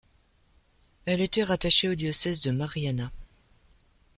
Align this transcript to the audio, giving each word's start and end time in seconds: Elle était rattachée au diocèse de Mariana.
Elle 1.05 1.21
était 1.21 1.43
rattachée 1.43 1.87
au 1.87 1.93
diocèse 1.93 2.41
de 2.41 2.49
Mariana. 2.49 3.11